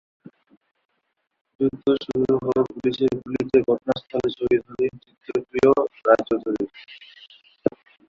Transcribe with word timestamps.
যুদ্ধ 1.59 1.85
শুরু 2.05 2.33
হলে 2.37 2.61
পুলিশের 2.69 3.11
গুলিতে 3.19 3.57
ঘটনাস্থলে 3.67 4.29
শহীদ 4.37 4.61
হলেন 4.67 4.93
চিত্তপ্রিয় 5.03 5.71
রায়চৌধুরী। 6.05 6.63